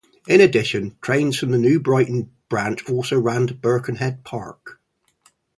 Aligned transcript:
In 0.27 0.41
addition 0.41 0.97
trains 0.99 1.37
from 1.37 1.51
the 1.51 1.59
New 1.59 1.79
Brighton 1.79 2.31
branch 2.49 2.89
also 2.89 3.19
ran 3.19 3.45
to 3.45 3.53
Birkenhead 3.53 4.23
Park. 4.23 4.79